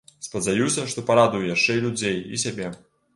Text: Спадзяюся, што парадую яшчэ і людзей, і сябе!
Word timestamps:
Спадзяюся, 0.27 0.85
што 0.93 1.03
парадую 1.09 1.41
яшчэ 1.49 1.71
і 1.81 1.83
людзей, 1.85 2.17
і 2.37 2.41
сябе! 2.45 2.71